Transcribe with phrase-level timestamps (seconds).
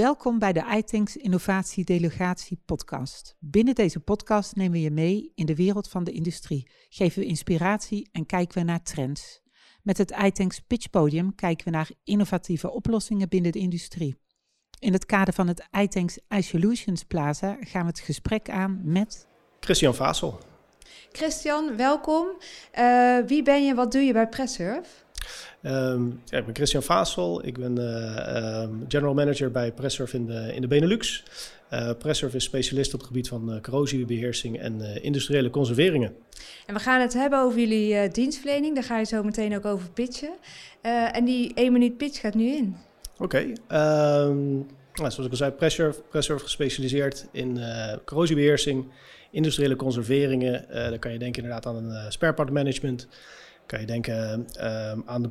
[0.00, 3.34] Welkom bij de iTanks Innovatie Delegatie podcast.
[3.38, 7.26] Binnen deze podcast nemen we je mee in de wereld van de industrie, geven we
[7.26, 9.40] inspiratie en kijken we naar trends.
[9.82, 14.16] Met het iTanks Pitch Podium kijken we naar innovatieve oplossingen binnen de industrie.
[14.78, 19.26] In het kader van het iTanks iSolutions Plaza gaan we het gesprek aan met...
[19.60, 20.38] Christian Vasel.
[21.12, 22.26] Christian, welkom.
[22.78, 25.04] Uh, wie ben je, wat doe je bij Pressurf?
[25.62, 27.46] Um, ja, ik ben Christian Vasel.
[27.46, 31.22] Ik ben uh, um, general manager bij Pressurf in de, in de Benelux.
[31.72, 36.14] Uh, Pressurf is specialist op het gebied van uh, corrosiebeheersing en industriële conserveringen.
[36.66, 38.74] En we gaan het hebben over jullie dienstverlening.
[38.74, 40.30] Daar ga je zo meteen ook over pitchen.
[41.12, 42.76] en die 1 minuut pitch gaat nu in.
[43.18, 43.22] Oké.
[43.22, 47.60] Okay, um, nou, zoals ik al zei, Pressurf, Pressurf gespecialiseerd in
[48.04, 48.86] corrosiebeheersing,
[49.30, 50.66] industriële conserveringen.
[50.90, 53.08] dan kan je denken inderdaad aan een spare part management
[53.66, 55.30] kan je denken ehm, aan de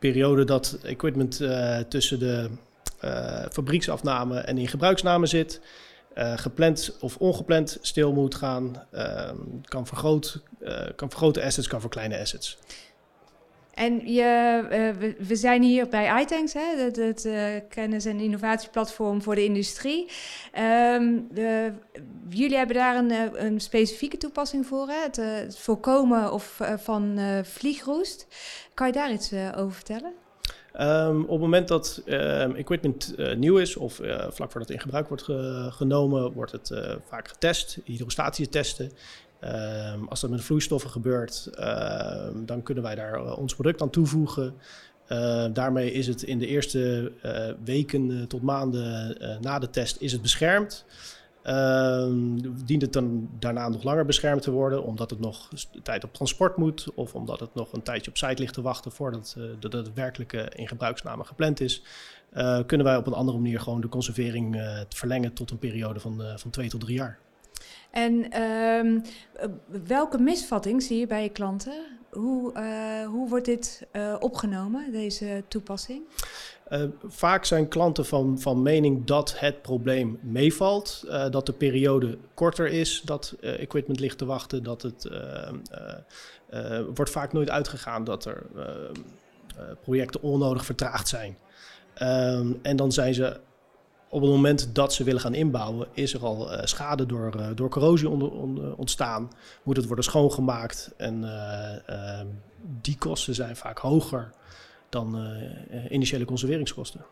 [0.00, 2.50] periode dat equipment uh, tussen de
[3.04, 5.60] uh, fabrieksafname en in gebruiksname zit.
[6.18, 8.86] Uh, gepland of ongepland stil moet gaan.
[8.92, 10.42] Ehm, kan, vergroot,
[10.96, 12.58] kan vergroten assets, kan kleine assets.
[13.80, 14.60] En je,
[15.02, 20.08] uh, we, zijn hier bij iTanks, het, uh, kennis- en innovatieplatform voor de industrie.
[20.52, 21.72] De,
[22.28, 25.02] jullie hebben daar een, eh, een, specifieke toepassing voor, hè?
[25.02, 28.26] Het, voorkomen of, van vliegroest.
[28.74, 30.12] Kan je daar iets over vertellen?
[30.80, 34.80] Um, op het moment dat um, equipment nieuw is of uh, vlak voordat het in
[34.80, 36.72] gebruik wordt ge genomen, wordt het
[37.08, 38.92] vaak getest, hydrostatische testen.
[39.44, 43.90] Um, als dat met vloeistoffen gebeurt, um, dan kunnen wij daar uh, ons product aan
[43.90, 44.54] toevoegen.
[45.08, 50.12] Uh, daarmee is het in de eerste uh, weken tot maanden na de test is
[50.12, 50.84] het beschermd.
[51.42, 55.48] Ehm, dient het dan daarna nog langer beschermd te worden, omdat het nog
[55.82, 58.92] tijd op transport moet, of omdat het nog een tijdje op site ligt te wachten
[58.92, 61.82] voordat de, de, in gebruiksname gepland is,
[62.66, 66.50] kunnen wij op een andere manier gewoon de conservering verlengen tot een periode van, van
[66.50, 67.18] twee tot drie jaar.
[67.90, 69.02] En um,
[69.86, 71.98] welke misvatting zie je bij je klanten?
[72.10, 76.02] Hoe, uh, hoe wordt dit uh, opgenomen, deze toepassing?
[76.68, 82.66] Uh, vaak zijn klanten van, van mening dat het probleem meevalt, dat de periode korter
[82.66, 85.10] is, dat equipment ligt te wachten, dat het
[86.94, 88.46] wordt vaak nooit uitgegaan dat er
[89.82, 91.36] projecten onnodig vertraagd zijn.
[92.02, 93.40] Um, en dan zijn ze
[94.10, 97.48] op het moment dat ze willen gaan inbouwen, is er al uh, schade door, uh,
[97.54, 99.30] door corrosie onder, ontstaan.
[99.62, 100.92] Moet het worden schoongemaakt.
[100.96, 101.24] En
[102.80, 104.30] die kosten zijn vaak hoger
[104.88, 105.18] dan
[105.90, 107.04] initiële conserveringskosten.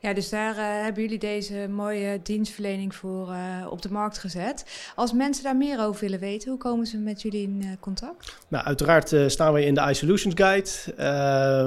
[0.00, 4.64] Ja, dus daar uh, hebben jullie deze mooie dienstverlening voor uh, op de markt gezet.
[4.94, 8.36] Als mensen daar meer over willen weten, hoe komen ze met jullie in uh, contact?
[8.48, 10.70] Nou, uiteraard staan wij in de iSolutions Guide.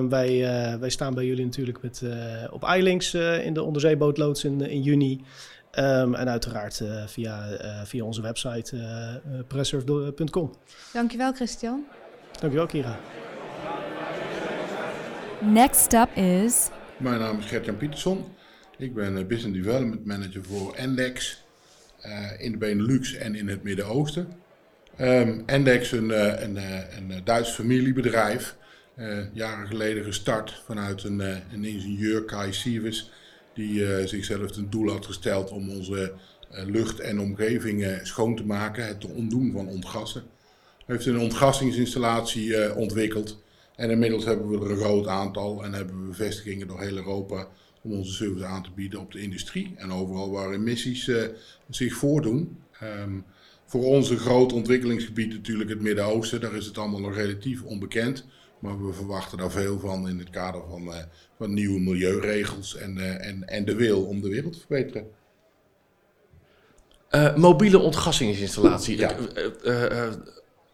[0.09, 0.40] wij,
[0.80, 2.03] wij staan bij jullie natuurlijk met,
[2.52, 5.24] op iLinks in de onderzeebootloods in, in juni.
[5.80, 7.44] Um, en uiteraard via,
[7.86, 8.75] via onze website
[9.47, 10.52] pressurf.com.
[10.94, 11.86] Dankjewel, Christian.
[12.40, 13.00] Dankjewel, Kira.
[15.40, 16.70] Next up is
[17.02, 18.26] mijn naam is Gertjan Pietersson.
[18.78, 21.44] Ik ben eh, Business Development Manager voor Endex
[22.06, 24.28] uh, in de Benelux en in het Midden-Oosten.
[25.00, 28.56] Um, Endex, een, uh, een, een, Duits familiebedrijf,
[29.34, 31.20] jaren geleden gestart vanuit een,
[31.54, 33.12] een ingenieur, Kai Sievers,
[33.54, 36.14] die zichzelf ten doel had gesteld om onze
[36.50, 40.24] lucht en omgeving schoon te maken, het ontdoen van ontgassen.
[40.86, 43.42] Hij heeft een ontgassingsinstallatie ontwikkeld
[43.81, 47.47] en inmiddels hebben we er een groot aantal en hebben we vestigingen door heel Europa
[47.81, 51.24] om onze service aan te bieden op de industrie en overal waar emissies uh,
[51.69, 52.58] zich voordoen.
[52.84, 53.25] Um,
[53.66, 58.25] voor onze groot ontwikkelingsgebied natuurlijk het Midden-Oosten, daar is het allemaal nog relatief onbekend.
[58.59, 60.96] Maar we verwachten daar veel van in het kader van, uh,
[61.38, 65.08] van nieuwe milieuregels en, uh, en, en de wil om de wereld te verbeteren.
[67.40, 68.97] mobiele ontgassingsinstallatie.
[68.97, 69.16] Ja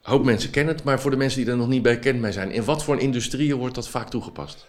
[0.10, 2.32] hoop mensen kennen het, maar voor de mensen die er nog niet bij bekend mee
[2.32, 4.68] zijn, in wat voor industrieën wordt dat vaak toegepast?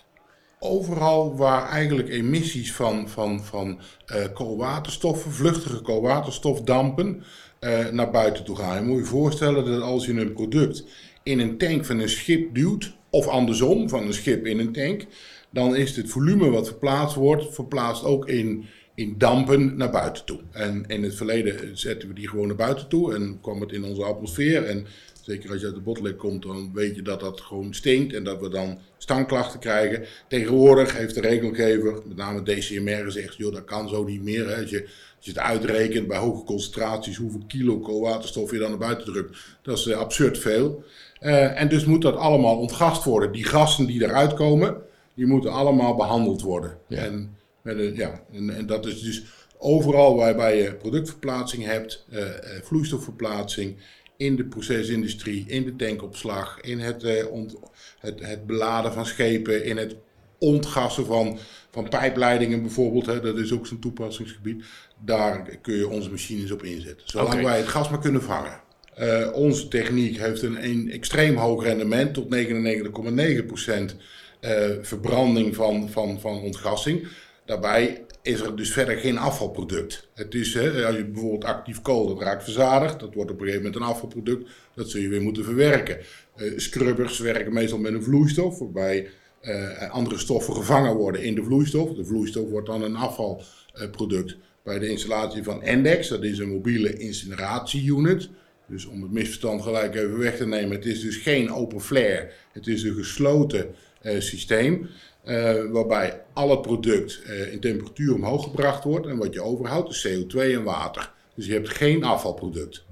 [0.59, 7.23] Overal waar eigenlijk emissies van, van, van uh, koolwaterstoffen, vluchtige koolwaterstofdampen,
[7.61, 8.77] uh, naar buiten toe gaan.
[8.77, 10.85] Je moet je voorstellen dat als je een product
[11.23, 15.07] in een tank van een schip duwt, of andersom, van een schip in een tank,
[15.51, 18.65] dan is het volume wat verplaatst wordt, verplaatst ook in,
[18.99, 20.41] in dampen naar buiten toe.
[20.51, 23.85] En in het verleden zetten we die gewoon naar buiten toe en kwam het in
[23.85, 24.65] onze atmosfeer.
[24.65, 24.87] En
[25.29, 28.25] Zeker als je uit de botlek komt, dan weet je dat dat gewoon stinkt en
[28.25, 30.05] dat we dan stangklachten krijgen.
[30.29, 34.49] Tegenwoordig heeft de regelgever, met name DCMR, gezegd: joh, dat kan zo niet meer.
[34.49, 34.61] Hè.
[34.61, 34.83] Als, je,
[35.17, 39.39] als je het uitrekent bij hoge concentraties, hoeveel kilo koolwaterstof je dan naar buiten drukt,
[39.63, 40.85] dat is uh, absurd veel.
[41.21, 43.33] Uh, en dus moet dat allemaal ontgast worden.
[43.33, 44.77] Die gassen die eruit komen,
[45.15, 46.79] die moeten allemaal behandeld worden.
[46.89, 47.37] En
[47.69, 49.23] Met een, ja, en, en dat is dus
[49.59, 52.25] overal waarbij je productverplaatsing hebt, uh,
[52.63, 53.77] vloeistofverplaatsing,
[54.17, 57.57] in de procesindustrie, in de tankopslag, in het, uh, ont,
[57.99, 59.97] het, het, beladen van schepen, in het
[60.39, 61.39] ontgassen van,
[61.71, 63.07] van pijpleidingen bijvoorbeeld.
[63.07, 64.65] Hè, dat is ook zo'n toepassingsgebied.
[65.05, 67.09] Daar kun je onze machines op inzetten.
[67.09, 67.45] Zolang okay.
[67.45, 68.61] wij het gas maar kunnen vangen.
[69.01, 73.97] Uh, onze techniek heeft een, een, extreem hoog rendement tot 99,9%
[74.41, 74.51] uh,
[74.83, 77.09] verbranding van, van, van ontgassing.
[77.49, 80.09] Daarbij is er dus verder geen afvalproduct.
[80.15, 83.47] Het is, hè, als je bijvoorbeeld actief kool, dat raakt verzadigd, dat wordt op een
[83.47, 85.99] gegeven moment een afvalproduct, dat zul je weer moeten verwerken.
[86.37, 89.09] Uh, scrubbers werken meestal met een vloeistof, waarbij
[89.43, 91.95] uh, andere stoffen gevangen worden in de vloeistof.
[91.95, 94.37] De vloeistof wordt dan een afvalproduct.
[94.63, 98.29] Bij de installatie van Endex, dat is een mobiele incineratieunit.
[98.67, 102.31] Dus om het misverstand gelijk even weg te nemen, het is dus geen open flare,
[102.53, 104.89] het is een gesloten uh, systeem.
[105.29, 109.07] Uh, waarbij al het product uh, in temperatuur omhoog gebracht wordt.
[109.07, 111.13] En wat je overhoudt is CO2 en water.
[111.35, 112.85] Dus je hebt geen afvalproduct.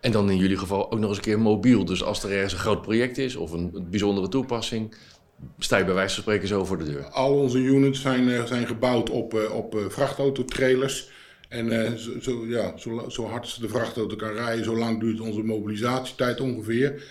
[0.00, 1.84] En dan in jullie geval ook nog eens een keer mobiel.
[1.84, 4.94] Dus als er ergens een groot project is of een, bijzondere toepassing,
[5.58, 7.04] sta je bij wijze van spreken zo voor de deur.
[7.04, 11.10] Al onze units zijn, uh, zijn gebouwd op, op vrachtautotrailers.
[11.48, 15.42] En zo, zo, ja, zo, zo hard de vrachtauto kan rijden, zo lang duurt onze
[15.42, 17.02] mobilisatietijd ongeveer.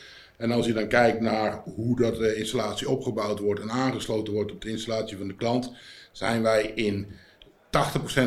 [0.42, 4.52] En als je dan kijkt naar hoe dat de installatie opgebouwd wordt en aangesloten wordt
[4.52, 5.72] op de installatie van de klant,
[6.12, 7.10] zijn wij in 80%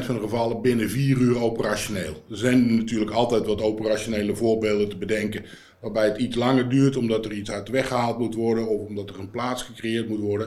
[0.05, 2.25] van de gevallen binnen 4 uur operationeel.
[2.31, 5.45] Er zijn natuurlijk altijd wat operationele voorbeelden te bedenken
[5.81, 8.87] waarbij het iets langer duurt omdat er iets uit de weg gehaald moet worden of
[8.87, 10.47] omdat er een plaats gecreëerd moet worden.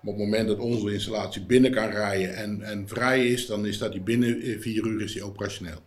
[0.00, 3.66] Maar op het moment dat onze installatie binnen kan rijden en, en vrij is, dan
[3.66, 5.80] is dat die binnen 4 uur is operationeel.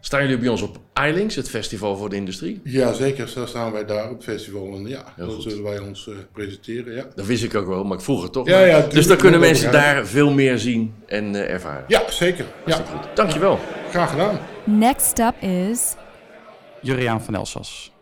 [0.00, 2.60] Staan jullie bij ons op iLinks, het festival voor de industrie?
[2.64, 3.28] Ja, zeker.
[3.28, 4.74] Zo staan wij daar op het festival.
[4.74, 5.42] En ja, Heel dan goed.
[5.42, 6.94] zullen wij ons uh, presenteren.
[6.94, 7.06] Ja.
[7.14, 8.48] Dat wist ik ook wel, maar ik vroeg het toch.
[8.48, 11.84] Ja, ja, dus dan kunnen mensen daar veel meer zien en uh, ervaren.
[11.88, 12.46] Ja, zeker.
[12.66, 12.76] Ja.
[12.76, 13.16] Goed.
[13.16, 13.58] Dankjewel.
[13.90, 14.38] Graag gedaan.
[14.64, 15.94] Next up is...
[16.82, 17.92] Juriaan van Elsas.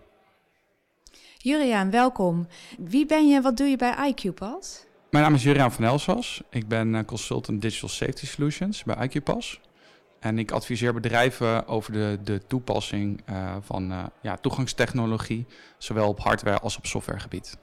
[1.36, 2.46] Juriaan, welkom.
[2.78, 4.86] Wie ben je wat doe je bij IQPass?
[5.10, 6.42] Mijn naam is Juriaan van Elsas.
[6.50, 9.60] Ik ben uh, consultant Digital Safety Solutions bij IQPass.
[10.18, 15.46] En ik adviseer bedrijven over de, de toepassing uh, van uh, ja, toegangstechnologie,
[15.78, 17.56] zowel op hardware als op softwaregebied.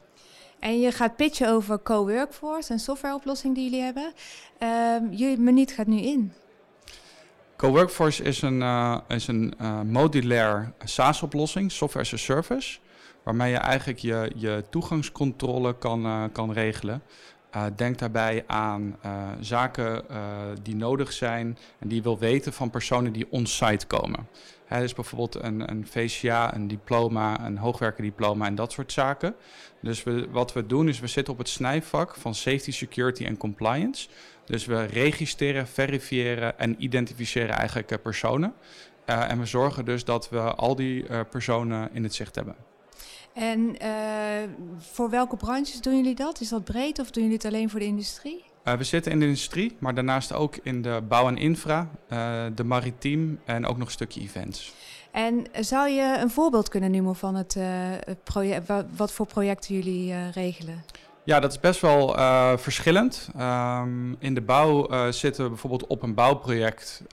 [0.60, 4.13] En je gaat pitchen over co-workforce en softwareoplossing die jullie hebben.
[4.63, 6.34] Uh, jullie minuut gaat nu in.
[7.57, 9.54] Co-workforce is een, uh, is een
[9.86, 12.80] modulair SaaS-oplossing, software as a service,
[13.24, 17.01] waarmee je eigenlijk je, je toegangscontrole kan, kan regelen.
[17.56, 20.18] Uh, denk daarbij aan uh, zaken uh,
[20.62, 24.28] die nodig zijn en die je wil weten van personen die on-site komen.
[24.66, 29.36] Hè, dus bijvoorbeeld een, een VCA, een diploma, een hoogwerkerdiploma en dat soort zaken.
[29.81, 33.38] Dus we, wat we doen is we zitten op het snijvak van safety, security en
[33.38, 34.08] compliance.
[34.46, 38.54] Dus we registreren, verifiëren en identificeren eigenlijk personen.
[39.06, 42.56] en we zorgen dus dat we al die personen in het zicht hebben.
[43.36, 43.90] En uh,
[44.78, 46.42] voor welke branches doen jullie dat?
[46.42, 48.44] Is dat breed of doen jullie het alleen voor de industrie?
[48.64, 52.46] Uh, we zitten in de industrie, maar daarnaast ook in de bouw en infra, uh,
[52.56, 54.74] de maritiem en ook nog een stukje events.
[55.12, 57.58] En zou je een voorbeeld kunnen noemen van het,
[58.24, 60.84] project, wat, wat, voor projecten jullie regelen?
[61.25, 62.08] Ja, dat is best wel
[62.58, 63.29] verschillend.
[63.39, 67.03] Um, in de bouw zitten we bijvoorbeeld op een bouwproject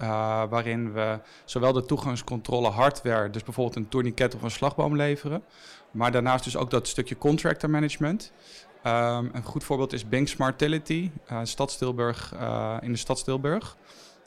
[0.49, 5.43] waarin we zowel de toegangscontrole hardware, dus bijvoorbeeld een tourniquet of een slagboom leveren,
[5.91, 8.33] maar daarnaast dus ook dat stukje contractor management.
[8.87, 11.11] Um, een goed voorbeeld is Bing Smartility,
[11.43, 11.79] stad
[12.81, 13.77] in de stad Stilburg.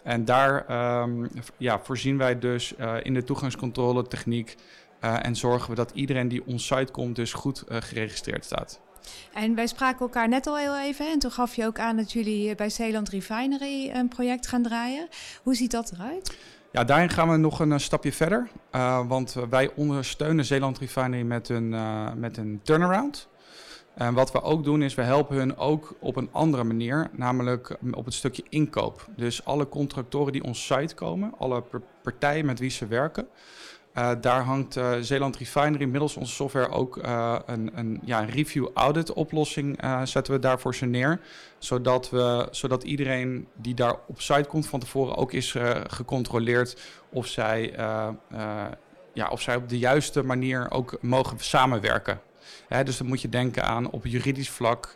[0.03, 0.65] En daar
[1.01, 4.55] um, ja, voorzien wij dus in de toegangscontrole techniek
[4.99, 8.83] en zorgen we dat iedereen die on-site komt dus goed geregistreerd staat.
[9.33, 12.11] En wij spraken elkaar net al heel even en toen gaf je ook aan dat
[12.11, 15.07] jullie bij Zeeland Refinery een project gaan draaien.
[15.43, 16.37] Hoe ziet dat eruit?
[16.71, 18.47] Ja, daarin gaan we nog een, een stapje verder.
[18.71, 21.69] Uh, want wij ondersteunen Zeeland Refinery met een,
[22.19, 23.27] met een turnaround.
[23.95, 27.77] En wat we ook doen is, we helpen hun ook op een andere manier, namelijk
[27.91, 29.07] op het stukje inkoop.
[29.15, 31.63] Dus alle contractoren die ons site komen, alle
[32.03, 33.27] partijen met wie ze werken,
[33.97, 38.67] uh, daar hangt uh, Zeeland Refinery middels onze software ook uh, een, een, ja, review
[38.73, 41.19] audit oplossing zetten we daarvoor ze neer.
[41.57, 45.55] Zodat, we, zodat iedereen die daar op site komt van tevoren ook is
[45.87, 47.73] gecontroleerd of zij,
[49.13, 52.21] ja, of zij op de juiste manier ook mogen samenwerken.
[52.67, 54.95] Hè, dus dan moet je denken aan op juridisch vlak,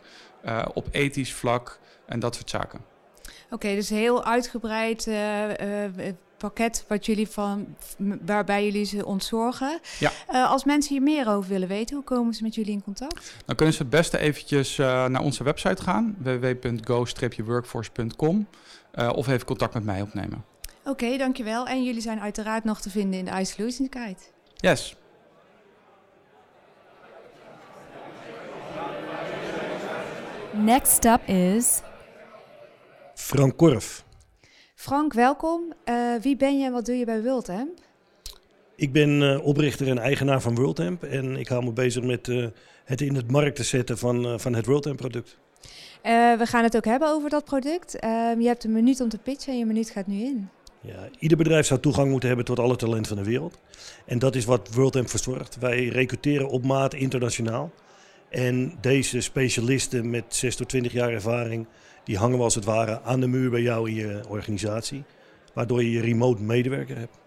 [0.74, 2.80] op ethisch vlak en dat soort zaken.
[3.50, 5.08] Oké, dus heel uitgebreid
[6.40, 7.76] pakket wat jullie van,
[8.26, 9.80] waarbij jullie ze ontzorgen.
[9.98, 10.10] Ja.
[10.30, 13.34] Uh, als mensen hier meer over willen weten, hoe komen ze met jullie in contact?
[13.44, 18.46] Dan kunnen ze het beste eventjes uh, naar onze website gaan, www.go-workforce.com.
[19.14, 20.44] of even contact met mij opnemen.
[20.84, 21.66] Oké, dankjewel.
[21.66, 24.20] En jullie zijn uiteraard nog te vinden in de Ice Solutions Guide.
[24.56, 24.94] Yes.
[30.52, 31.80] Next up is
[33.14, 34.04] Frank Korf.
[34.80, 35.72] Frank, welkom.
[35.84, 37.78] Uh, wie ben je en wat doe je bij Worldhemp?
[38.76, 42.46] Ik ben uh, oprichter en eigenaar van Worldhemp en ik hou me bezig met uh,
[42.84, 45.38] het in het markt te zetten van, van het Worldhemp product.
[46.02, 47.98] we gaan het ook hebben over dat product.
[47.98, 50.48] Ehm, je hebt een minuut om te pitchen en je minuut gaat nu in.
[50.80, 53.58] Ja, ieder bedrijf zou toegang moeten hebben tot alle talent van de wereld.
[54.06, 55.56] En dat is wat Worldhemp verzorgt.
[55.58, 57.70] Wij recruteren op maat internationaal.
[58.28, 61.66] En deze specialisten met 6 tot 20 jaar ervaring,
[62.04, 65.04] die hangen we als het ware aan de muur bij jou in je organisatie.
[65.54, 67.18] Waardoor je je remote medewerker hebt.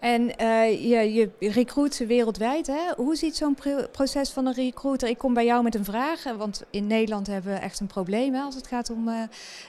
[0.00, 2.66] En uh, je, je recruit ze wereldwijd.
[2.66, 2.92] Hè?
[2.96, 3.56] Hoe ziet zo'n
[3.92, 5.08] proces van een recruiter?
[5.08, 8.34] Ik kom bij jou met een vraag, want in Nederland hebben we echt een probleem
[8.34, 9.22] hè, als het gaat om uh,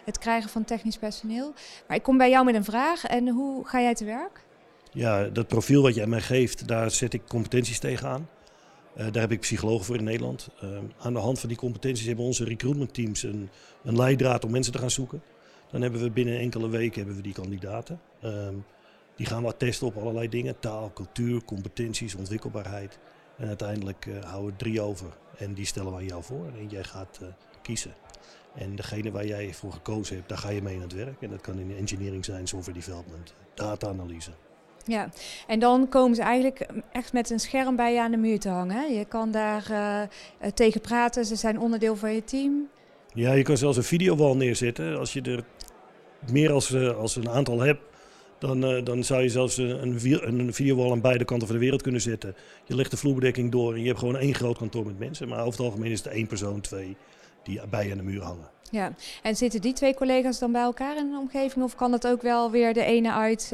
[0.05, 1.53] het krijgen van technisch personeel.
[1.87, 4.43] Maar ik kom bij jou met een vraag en hoe ga jij te werk?
[4.91, 8.27] Ja, dat profiel wat jij mij geeft, daar zet ik competenties tegenaan.
[8.99, 10.49] Uh, daar heb ik psychologen voor in Nederland.
[10.63, 13.49] Uh, aan de hand van die competenties hebben onze recruitment teams een,
[13.83, 15.21] een leidraad om mensen te gaan zoeken.
[15.71, 18.01] Dan hebben we binnen enkele weken hebben we die kandidaten.
[18.23, 18.47] Uh,
[19.15, 20.59] die gaan we testen op allerlei dingen.
[20.59, 22.99] Taal, cultuur, competenties, ontwikkelbaarheid.
[23.37, 25.17] En uiteindelijk uh, houden we drie over.
[25.37, 26.45] En die stellen we aan jou voor.
[26.59, 27.19] En jij gaat
[27.61, 27.93] kiezen.
[28.55, 31.21] En degene waar jij voor gekozen hebt, daar ga je mee aan het werk.
[31.21, 34.31] En dat kan in engineering zijn, software development, data-analyse.
[34.85, 35.09] Ja,
[35.47, 38.49] en dan komen ze eigenlijk echt met een scherm bij je aan de muur te
[38.49, 38.93] hangen.
[38.93, 40.01] Je kan daar uh,
[40.53, 42.69] tegen praten, ze zijn onderdeel van je team.
[43.13, 44.97] Ja, je kan zelfs een videowal neerzetten.
[44.97, 45.43] Als je er
[46.31, 47.81] meer als, uh, als een aantal hebt,
[48.37, 51.81] dan, uh, dan zou je zelfs een, een videowall aan beide kanten van de wereld
[51.81, 52.35] kunnen zetten.
[52.65, 55.27] Je legt de vloerbedekking door en je hebt gewoon één groot kantoor met mensen.
[55.27, 56.97] Maar over het algemeen is het één persoon, twee,
[57.43, 58.49] die bij je aan de muur hangen.
[58.71, 58.93] Ja,
[59.23, 61.65] en zitten die twee collega's dan bij elkaar in de omgeving?
[61.65, 63.51] Of kan het ook wel weer de ene uit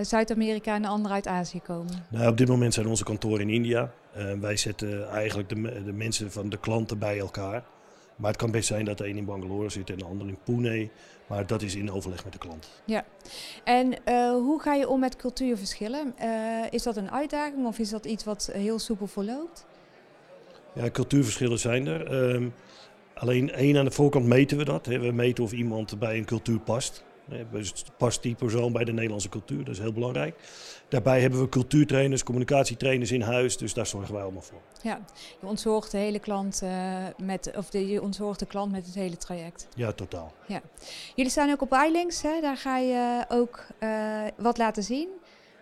[0.00, 2.04] Zuid-Amerika en de andere uit Azië komen?
[2.08, 3.90] Nou, op dit moment zijn onze kantoren in India.
[4.16, 7.64] Uh, wij zetten eigenlijk de, de, mensen van de klanten bij elkaar.
[8.16, 10.38] Maar het kan best zijn dat de een in Bangalore zit en de ander in
[10.44, 10.88] Pune.
[11.26, 12.68] Maar dat is in overleg met de klant.
[12.84, 13.04] Ja.
[13.64, 16.14] En uh, hoe ga je om met cultuurverschillen?
[16.22, 16.26] Uh,
[16.70, 19.66] is dat een uitdaging of is dat iets wat heel soepel verloopt?
[20.74, 22.12] Ja, cultuurverschillen zijn er.
[22.12, 22.54] Um,
[23.14, 24.86] alleen één aan de voorkant meten we dat.
[24.86, 24.98] Hè.
[24.98, 27.04] We meten of iemand bij een cultuur past.
[27.96, 29.64] Past die persoon bij de Nederlandse cultuur?
[29.64, 30.34] Dat is heel belangrijk.
[30.88, 34.60] Daarbij hebben we cultuurtrainers, communicatietrainers in huis, dus daar zorgen wij allemaal voor.
[34.82, 35.00] Ja,
[35.40, 38.94] je ontzorgt de hele klant uh, met, of de, je ontzorgt de klant met het
[38.94, 39.68] hele traject.
[39.74, 40.32] Ja, totaal.
[40.46, 40.60] Ja.
[41.14, 42.40] Jullie staan ook op iLinks, hè?
[42.40, 45.08] daar ga je ook uh, wat laten zien.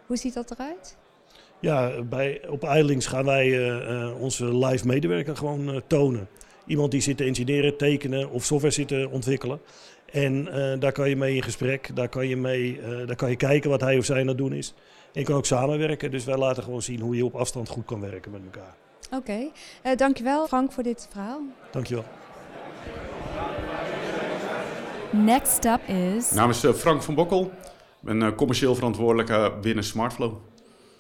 [0.07, 0.97] Hoe ziet dat eruit?
[1.61, 6.29] Ja, bij, op iLinks gaan wij uh, onze live medewerker gewoon tonen.
[6.67, 9.61] Iemand die zit te engineeren, tekenen of software zit te ontwikkelen.
[10.13, 13.31] En uh, daar kan je mee in gesprek, daar kan je, mee, uh, daar kan
[13.31, 14.75] je kijken wat hij of zij aan het doen is.
[15.13, 17.85] En je kan ook samenwerken, dus wij laten gewoon zien hoe je op afstand goed
[17.85, 18.75] kan werken met elkaar.
[19.07, 19.51] Oké, okay.
[19.85, 21.41] uh, dankjewel Frank voor dit verhaal.
[21.71, 22.05] Dankjewel.
[25.11, 26.31] Next up is...
[26.31, 27.43] Mijn naam is Frank van Bokkel.
[27.43, 30.35] Ik ben commercieel verantwoordelijke binnen Smartflow.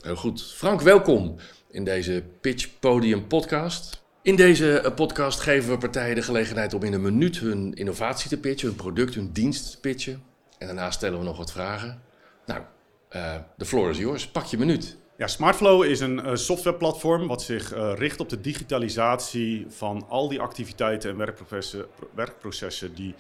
[0.00, 0.42] Heel goed.
[0.42, 1.36] Frank, welkom
[1.70, 4.05] in deze Pitch Podium podcast.
[4.26, 8.28] In deze eh, podcast geven we partijen de gelegenheid om in een minuut hun innovatie
[8.28, 10.22] te pitchen, hun product, hun dienst te pitchen.
[10.58, 12.02] En daarna stellen we nog wat vragen.
[12.46, 12.60] Nou,
[13.10, 14.26] uh, de floor is yours.
[14.26, 14.96] Pak je minuut.
[15.16, 20.40] Ja, Smartflow is een uh, softwareplatform wat zich richt op de digitalisatie van al die
[20.40, 23.14] activiteiten en werkprocessen, werkprocessen die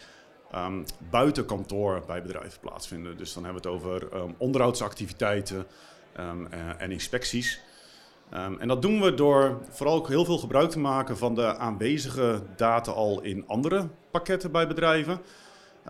[0.54, 3.16] um, buiten kantoor bij bedrijven plaatsvinden.
[3.16, 5.66] Dus dan hebben we het over um, onderhoudsactiviteiten
[6.20, 6.46] um,
[6.78, 7.60] en inspecties.
[8.34, 11.56] Um, en dat doen we door vooral ook heel veel gebruik te maken van de
[11.56, 15.20] aanwezige data al in andere pakketten bij bedrijven.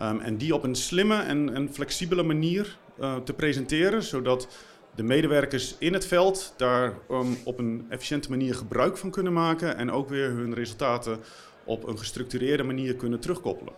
[0.01, 4.47] Um, en die op een slimme en, en flexibele manier uh, te presenteren, zodat
[4.95, 9.77] de medewerkers in het veld daar um, op een efficiënte manier gebruik van kunnen maken
[9.77, 11.19] en ook weer hun resultaten
[11.63, 13.73] op een gestructureerde manier kunnen terugkoppelen.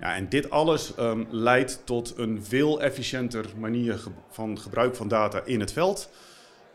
[0.00, 0.92] Ja, en dit alles
[1.30, 4.00] leidt tot een veel efficiënter manier
[4.30, 6.10] van gebruik van data in het veld.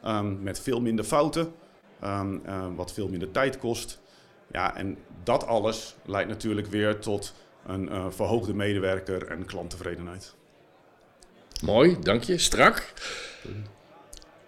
[0.05, 1.53] Um, met veel minder fouten,
[2.03, 3.99] um, uh, wat veel minder tijd kost.
[4.51, 7.33] Ja, en dat alles leidt natuurlijk weer tot
[7.65, 10.35] een uh, verhoogde medewerker en klanttevredenheid.
[11.63, 12.37] Mooi, dank je.
[12.37, 12.93] Strak.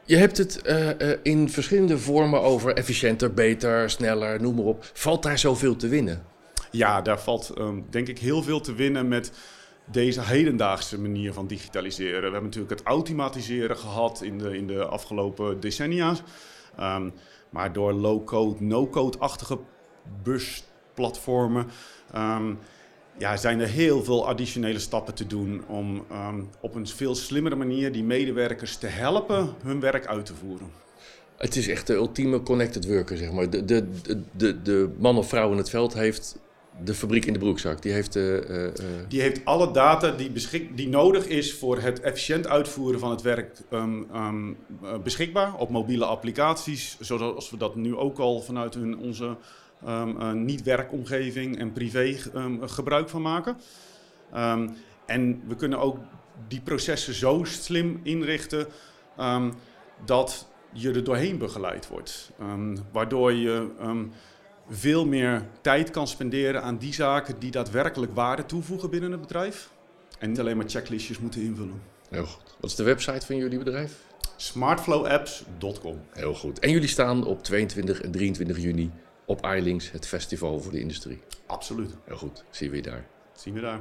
[0.06, 4.86] Je hebt het uh, in verschillende vormen over efficiënter, beter, sneller, noem maar op.
[4.94, 6.26] Valt daar zoveel te winnen?
[6.72, 9.32] Ja, daar valt um, denk ik heel veel te winnen met
[9.86, 12.18] deze hedendaagse manier van digitaliseren.
[12.18, 16.16] We hebben natuurlijk het automatiseren gehad in de, in de afgelopen decennia.
[16.80, 17.14] Um,
[17.50, 19.60] maar door low-code, no-code-achtige
[20.24, 21.68] busplatformen
[22.16, 22.60] um,
[23.18, 27.56] ja, zijn er heel veel additionele stappen te doen om ehm, op een veel slimmere
[27.56, 30.72] manier die medewerkers te helpen hun werk uit te voeren.
[31.38, 33.50] Het is echt de ultieme connected worker, zeg maar.
[33.50, 33.90] De, de,
[34.32, 36.38] de, de, man of vrouw in het veld heeft
[36.82, 37.82] de fabriek in de broekzak.
[37.82, 38.68] Die heeft, uh,
[39.08, 40.32] die heeft alle data die,
[40.76, 44.58] die nodig is voor het efficiënt uitvoeren van het werk um, um,
[45.04, 46.98] beschikbaar op mobiele applicaties.
[47.00, 49.36] Zoals we dat nu ook al vanuit hun, onze
[49.88, 52.18] um, niet-werkomgeving en privé
[52.62, 53.58] gebruik van maken.
[55.06, 55.98] en we kunnen ook
[56.48, 58.68] die processen zo slim inrichten
[60.06, 62.32] dat je er doorheen begeleid wordt.
[62.92, 63.68] waardoor je
[64.76, 69.70] veel meer tijd kan spenderen aan die zaken die daadwerkelijk waarde toevoegen binnen het bedrijf.
[70.20, 71.82] En niet alleen maar checklistjes moeten invullen.
[72.10, 72.56] Heel goed.
[72.60, 73.98] Wat is de website van jullie bedrijf?
[74.36, 76.02] smartflowapps.com.
[76.12, 76.60] Heel goed.
[76.60, 78.92] En jullie staan op 22 en 23 juni
[79.26, 81.22] op iLinks, het festival voor de industrie.
[81.46, 81.96] Absoluut.
[82.06, 82.44] Heel goed.
[82.50, 83.06] Zien we je daar.
[83.34, 83.80] Zien we daar.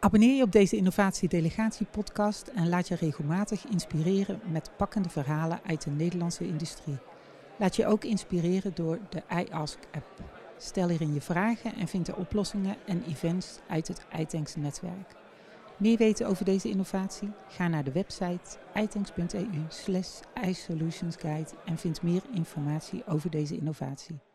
[0.00, 5.60] Abonneer je op deze Innovatie Delegatie podcast en laat je regelmatig inspireren met pakkende verhalen
[5.66, 6.98] uit de Nederlandse industrie.
[7.58, 10.22] Laat je ook inspireren door de iAsk-app.
[10.56, 15.14] Stel hierin je vragen en vind er oplossingen en events uit het iTanks netwerk.
[15.76, 17.30] Meer weten over deze innovatie?
[17.48, 24.27] Ga naar de website itanks.eu slash iSolutionsguide en vind meer informatie over deze innovatie.